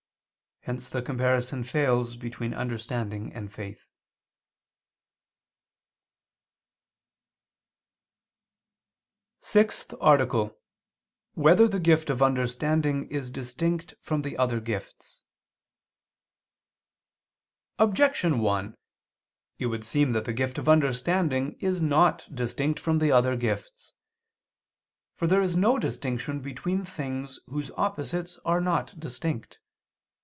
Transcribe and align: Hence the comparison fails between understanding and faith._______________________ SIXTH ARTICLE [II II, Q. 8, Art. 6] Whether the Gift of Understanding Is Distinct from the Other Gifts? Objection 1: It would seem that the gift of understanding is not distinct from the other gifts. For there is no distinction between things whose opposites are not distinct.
Hence 0.65 0.89
the 0.89 1.01
comparison 1.01 1.63
fails 1.63 2.15
between 2.15 2.53
understanding 2.53 3.33
and 3.33 3.51
faith._______________________ 3.51 3.79
SIXTH 9.43 9.95
ARTICLE 9.99 10.39
[II 10.41 10.45
II, 10.45 10.49
Q. 10.53 10.53
8, 10.53 10.53
Art. 10.53 10.53
6] 10.53 10.59
Whether 11.41 11.67
the 11.67 11.79
Gift 11.79 12.09
of 12.11 12.21
Understanding 12.21 13.09
Is 13.09 13.31
Distinct 13.31 13.95
from 14.01 14.21
the 14.21 14.37
Other 14.37 14.59
Gifts? 14.59 15.23
Objection 17.79 18.37
1: 18.37 18.75
It 19.57 19.65
would 19.65 19.83
seem 19.83 20.11
that 20.11 20.25
the 20.25 20.33
gift 20.33 20.59
of 20.59 20.69
understanding 20.69 21.53
is 21.59 21.81
not 21.81 22.27
distinct 22.31 22.79
from 22.79 22.99
the 22.99 23.11
other 23.11 23.35
gifts. 23.35 23.95
For 25.15 25.25
there 25.25 25.41
is 25.41 25.55
no 25.55 25.79
distinction 25.79 26.39
between 26.39 26.85
things 26.85 27.39
whose 27.47 27.71
opposites 27.71 28.37
are 28.45 28.61
not 28.61 28.99
distinct. 28.99 29.57